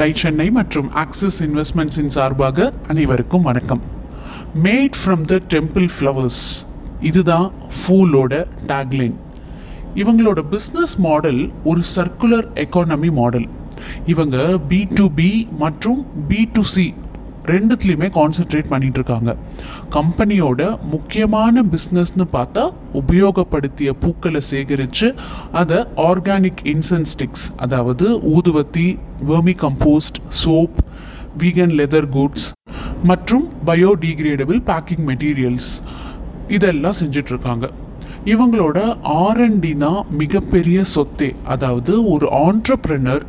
[0.00, 3.80] Tie Chennai மற்றும் axis இன்வெஸ்ட்மெண்ட்ஸின் சார்பாக அனைவருக்கும் வணக்கம்.
[4.62, 6.42] Made from the temple flowers
[7.00, 9.16] இதுதான் ஃபூலோட டேக்லைன்
[9.94, 13.48] இவங்களோட பிஸ்னஸ் மாடல் ஒரு சர்க்குலர் எக்கானமி மாடல்
[14.06, 16.94] இவங்க பி டு பி மற்றும் பி டு சி
[17.50, 19.30] ரெண்டுத்துலேயுமே கான்சென்ட்ரேட் பண்ணிட்டு இருக்காங்க
[19.90, 20.60] கம்பெனியோட
[20.90, 22.64] முக்கியமான பிஸ்னஸ்னு பார்த்தா
[22.94, 25.08] உபயோகப்படுத்திய பூக்களை சேகரித்து
[25.52, 28.86] அதை ஆர்கானிக் இன்சென்ஸ் ஸ்டிக்ஸ் அதாவது ஊதுவத்தி
[29.26, 30.78] vermi compost soap
[31.38, 32.48] vegan leather goods
[33.02, 35.70] மற்றும் பயோடிகிரேடபிள் பேக்கிங் மெட்டீரியல்ஸ்
[36.48, 37.66] இதெல்லாம் செஞ்சிட்ருக்காங்க
[38.24, 38.78] இவங்களோட
[39.20, 41.28] ஆர்என்டி தான் மிகப்பெரிய சொத்தே.
[41.44, 43.24] அதாவது ஒரு ஆண்டர்ப்ரனர்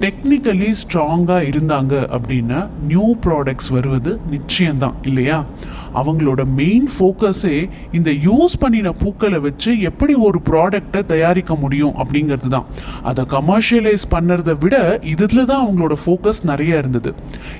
[0.00, 5.44] டெக்னிக்கலி ஸ்ட்ராங்காக இருந்தாங்க அப்படின்னா நியூ ப்ராடக்ட்ஸ் வருவது நிச்சயம்தான் இல்லையா?
[5.94, 12.64] அவங்களோட மெயின் ஃபோக்கஸே இந்த யூஸ் பண்ணின பூக்களை வச்சு எப்படி ஒரு ப்ராடக்டை தயாரிக்க முடியும் அப்படிங்கிறது தான்.
[13.02, 17.14] அதை கமர்ஷியலைஸ் பண்ணுறத விட இதில் தான் அவங்களோட ஃபோக்கஸ் நிறைய இருந்தது.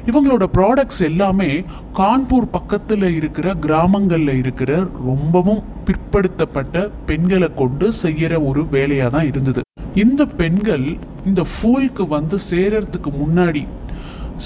[0.06, 9.10] இவங்களோட ப்ராடக்ட்ஸ் எல்லாமே கான்பூர் பக்கத்தில் இருக்கிற கிராமங்களில் இருக்கிற ரொம்பவும் பிற்படுத்தப்பட்ட பெண்களை கொண்டு செய்கிற ஒரு வேலையாக
[9.16, 9.62] தான் இருந்தது.
[10.04, 10.86] இந்த பெண்கள்
[11.28, 13.64] இந்த ஃபூலுக்கு வந்து சேரறதுக்கு முன்னாடி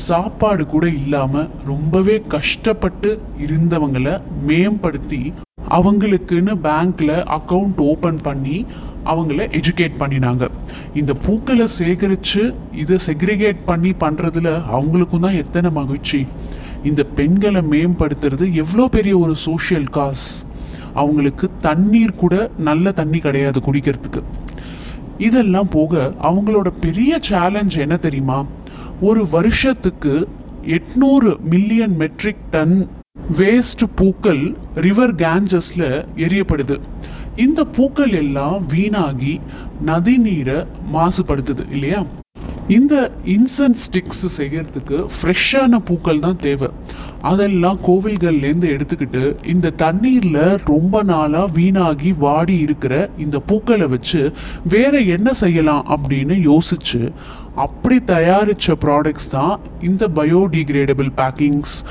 [0.06, 3.10] சாப்பாடு கூட இல்லாமல் ரொம்பவே கஷ்டப்பட்டு
[3.44, 4.14] இருந்தவங்களை
[4.48, 5.20] மேம்படுத்தி
[5.76, 8.56] அவங்களுக்குன்னு பேங்க்ல அக்கவுண்ட் ஓப்பன் பண்ணி
[9.12, 10.44] அவங்கள எஜுகேட் பண்ணினாங்க.
[11.00, 12.42] இந்த பூக்களை சேகரித்து
[12.82, 16.20] இதை செக்ரிகேட் பண்ணி பண்ணுறதுல அவங்களுக்கும் தான் எத்தனை மகிழ்ச்சி.
[16.88, 20.26] இந்த பெண்களை மேம்படுத்துறது எவ்வளோ பெரிய ஒரு சோஷியல் காஸ்
[20.94, 24.22] அவங்களுக்கு தண்ணீர் கூட நல்ல தண்ணி கிடையாது குடிக்கிறதுக்கு.
[25.18, 28.44] இதெல்லாம் போக அவங்களோட பெரிய சேலஞ்ச் என்ன தெரியுமா?
[29.00, 30.28] ஒரு வருஷத்துக்கு
[30.66, 32.88] எட்நூறு மில்லியன் மெட்ரிக் டன்
[33.36, 36.80] வேஸ்ட் பூக்கள் ரிவர் கேஞ்சஸ்ல எரியப்படுது.
[37.36, 39.40] இந்த பூக்கள் எல்லாம் வீணாகி
[39.80, 42.04] நதி நீரை மாசுபடுத்துது இல்லையா?
[42.76, 46.68] இந்த இன்சென்ட் ஸ்டிக்ஸ் செய்யறதுக்கு ஃப்ரெஷ்ஷான பூக்கள் தான் தேவை.
[47.22, 54.32] அதெல்லாம் கோவில்கள்லேருந்து எடுத்துக்கிட்டு இந்த தண்ணீரில் ரொம்ப நாளாக வீணாகி வாடி இருக்கிற இந்த பூக்களை வச்சு
[54.64, 57.12] வேற என்ன செய்யலாம் அப்படின்னு யோசிச்சு
[57.54, 61.84] அப்படி தயாரித்த ப்ராடக்ட்ஸ் தான் இந்த biodegradable packings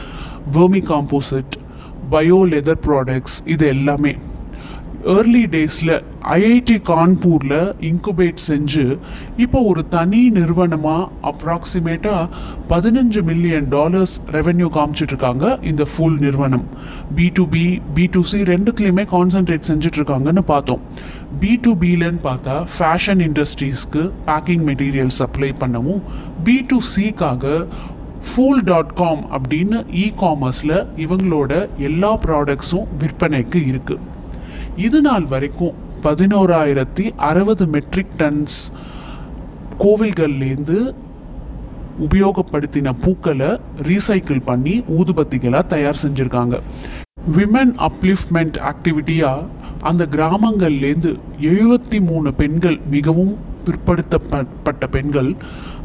[0.51, 1.55] vermi composite
[2.11, 4.15] bio leather products இது எல்லாமே.
[5.13, 8.97] ஏர்லி டேஸில் ஐஐடி கான்பூரில் இன்குபேட் செஞ்சு
[9.38, 12.29] இப்போ ஒரு தனி நிறுவனமாக அப்ராக்சிமேட்டாக
[12.69, 16.66] பதினஞ்சு மில்லியன் டாலர்ஸ் ரெவென்யூ காமிச்சிட்ருக்காங்க இந்த ஃபுல் நிறுவனம்.
[17.16, 20.81] B to B B to C ரெண்டுத்துலேயுமே concentrate செஞ்சிட்ருக்காங்கன்னு பார்த்தோம்.
[21.39, 26.03] பி டு பிலன்னு பார்த்தா ஃபேஷன் இண்டஸ்ட்ரீஸ்க்கு பேக்கிங் மெட்டீரியல் சப்ளை பண்ணவும்
[26.44, 27.66] பி டு சிக்காக
[28.28, 34.16] ஃபூல் டாட் காம் அப்படின்னு இ காமர்ஸில் இவங்களோட எல்லா ப்ராடக்ட்ஸும் விற்பனைக்கு இருக்குது
[34.85, 38.57] இது நாள் வரைக்கும் பதினோராயிரத்தி அறுபது மெட்ரிக் டன்ஸ்
[39.83, 40.77] கோவில்கள்லேருந்து
[42.05, 43.49] உபயோகப்படுத்தின பூக்களை
[43.88, 46.57] ரீசைக்கிள் பண்ணி ஊதுபத்திகளாக தயார் செஞ்சுருக்காங்க.
[47.38, 49.47] விமன் அப்லிஃப்ட்மெண்ட் ஆக்டிவிட்டியாக
[49.81, 51.13] அந்த கிராமங்கள்லேருந்து
[51.53, 53.33] எழுபத்தி மூணு பெண்கள் மிகவும்
[53.65, 55.31] பிற்படுத்தப்பட்ட பெண்கள்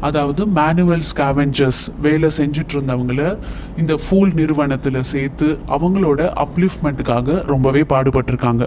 [0.07, 3.21] அதாவது மேனுவல் ஸ்காவெஞ்சர்ஸ் வேலை செஞ்சுட்டு இருந்தவங்கள
[3.77, 8.65] இந்த ஃபூல் நிறுவனத்தில் சேர்த்து அவங்களோட அப்லிஃப்ட்மெண்ட்டுக்காக ரொம்பவே பாடுபட்டிருக்காங்க.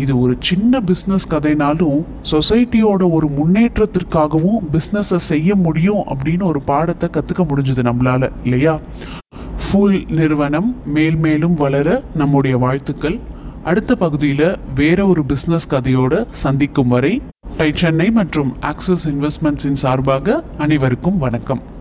[0.00, 7.40] இது ஒரு சின்ன பிஸ்னஸ் கதைனாலும் சொசைட்டியோட ஒரு முன்னேற்றத்திற்காகவும் பிஸ்னஸை செய்ய முடியும் அப்படின்னு ஒரு பாடத்தை கற்றுக்க
[7.40, 8.78] முடிஞ்சது நம்மளால இல்லையா?
[9.64, 13.20] ஃபுல் நிறுவனம் மேல் மேலும் வளர நம்முடைய வாழ்த்துக்கள்.
[13.64, 17.22] அடுத்த பகுதியில் வேற ஒரு பிஸ்னஸ் கதையோடு சந்திக்கும் வரை
[17.56, 21.78] டை சென்னை மற்றும் ஆக்சிஸ் இன்வெஸ்ட்மெண்ட்ஸின் சார்பாக அனைவருக்கும் வணக்கம்.